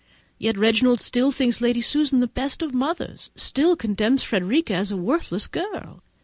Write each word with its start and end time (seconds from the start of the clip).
Yet 0.39 0.57
Reginald 0.57 0.99
still 0.99 1.29
thinks 1.31 1.61
Lady 1.61 1.79
Susan 1.79 2.21
the 2.21 2.27
best 2.27 2.63
of 2.63 2.73
mothers, 2.73 3.29
and 3.35 3.39
still 3.39 3.75
condemns 3.75 4.23
Frederica 4.23 4.73
as 4.73 4.91
a 4.91 4.97
worthless 4.97 5.45
girl! 5.45 6.01